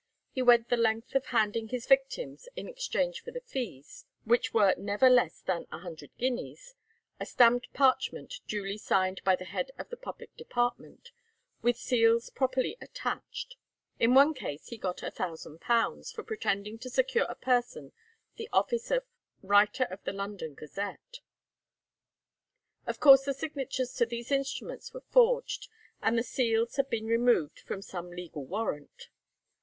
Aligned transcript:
He 0.31 0.41
went 0.41 0.69
the 0.69 0.77
length 0.77 1.13
of 1.13 1.27
handing 1.27 1.67
his 1.67 1.85
victims, 1.85 2.49
in 2.55 2.67
exchange 2.67 3.21
for 3.21 3.29
the 3.29 3.39
fees, 3.39 4.07
which 4.25 4.51
were 4.51 4.73
never 4.75 5.11
less 5.11 5.41
than 5.41 5.67
a 5.71 5.77
hundred 5.77 6.09
guineas, 6.17 6.73
a 7.19 7.25
stamped 7.27 7.71
parchment 7.73 8.39
duly 8.47 8.79
signed 8.79 9.21
by 9.23 9.35
the 9.35 9.45
head 9.45 9.69
of 9.77 9.89
the 9.89 9.97
public 9.97 10.35
department, 10.35 11.11
with 11.61 11.77
seals 11.77 12.31
properly 12.31 12.77
attached. 12.81 13.57
In 13.99 14.15
one 14.15 14.33
case 14.33 14.69
he 14.69 14.77
got 14.79 14.97
£1000 14.97 16.11
for 16.11 16.23
pretending 16.23 16.79
to 16.79 16.89
secure 16.89 17.25
a 17.25 17.35
person 17.35 17.91
the 18.37 18.49
office 18.51 18.89
of 18.89 19.03
"writer 19.43 19.83
of 19.83 20.03
the 20.03 20.13
'London 20.13 20.55
Gazette.'" 20.55 21.19
Of 22.87 22.99
course 22.99 23.25
the 23.25 23.35
signatures 23.35 23.93
to 23.97 24.07
these 24.07 24.31
instruments 24.31 24.95
were 24.95 25.03
forged, 25.11 25.67
and 26.01 26.17
the 26.17 26.23
seals 26.23 26.77
had 26.77 26.89
been 26.89 27.05
removed 27.05 27.59
from 27.59 27.83
some 27.83 28.09
legal 28.09 28.43
warrant. 28.43 29.09